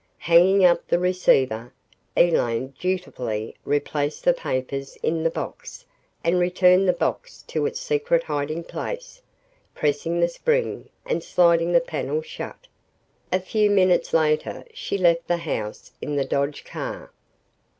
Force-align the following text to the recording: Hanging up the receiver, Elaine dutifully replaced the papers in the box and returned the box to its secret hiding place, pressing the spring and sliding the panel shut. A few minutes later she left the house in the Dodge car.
Hanging 0.17 0.65
up 0.65 0.87
the 0.87 0.97
receiver, 0.97 1.71
Elaine 2.17 2.73
dutifully 2.79 3.55
replaced 3.63 4.23
the 4.23 4.33
papers 4.33 4.95
in 5.03 5.21
the 5.21 5.29
box 5.29 5.85
and 6.23 6.39
returned 6.39 6.87
the 6.87 6.91
box 6.93 7.43
to 7.43 7.67
its 7.67 7.79
secret 7.79 8.23
hiding 8.23 8.63
place, 8.63 9.21
pressing 9.75 10.19
the 10.19 10.27
spring 10.27 10.89
and 11.05 11.23
sliding 11.23 11.71
the 11.71 11.79
panel 11.79 12.23
shut. 12.23 12.65
A 13.31 13.39
few 13.39 13.69
minutes 13.69 14.11
later 14.11 14.65
she 14.73 14.97
left 14.97 15.27
the 15.27 15.37
house 15.37 15.91
in 16.01 16.15
the 16.15 16.25
Dodge 16.25 16.63
car. 16.65 17.11